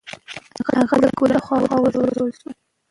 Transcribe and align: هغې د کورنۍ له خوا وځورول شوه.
هغې 0.89 0.97
د 1.03 1.05
کورنۍ 1.17 1.33
له 1.35 1.39
خوا 1.45 1.77
وځورول 1.81 2.29
شوه. 2.37 2.51